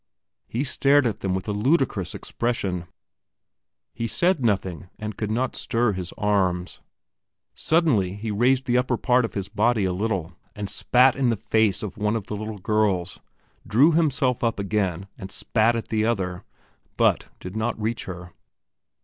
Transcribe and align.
He 0.47 0.63
stared 0.63 1.05
at 1.05 1.19
them 1.19 1.35
with 1.35 1.47
a 1.47 1.51
ludicrous 1.51 2.15
expression; 2.15 2.87
he 3.93 4.07
said 4.07 4.43
nothing, 4.43 4.89
and 4.97 5.15
could 5.15 5.29
not 5.29 5.55
stir 5.55 5.91
his 5.93 6.11
arms. 6.17 6.79
Suddenly 7.53 8.15
he 8.15 8.31
raised 8.31 8.65
the 8.65 8.79
upper 8.79 8.97
part 8.97 9.25
of 9.25 9.35
his 9.35 9.47
body 9.47 9.85
a 9.85 9.93
little 9.93 10.33
and 10.55 10.71
spat 10.71 11.15
in 11.15 11.29
the 11.29 11.37
face 11.37 11.83
of 11.83 11.97
one 11.99 12.15
of 12.15 12.25
the 12.25 12.35
little 12.35 12.57
girls, 12.57 13.19
drew 13.67 13.91
himself 13.91 14.43
up 14.43 14.59
again 14.59 15.05
and 15.19 15.31
spat 15.31 15.75
at 15.75 15.89
the 15.89 16.03
other, 16.03 16.45
but 16.97 17.27
did 17.39 17.55
not 17.55 17.79
reach 17.79 18.05
her. 18.05 18.33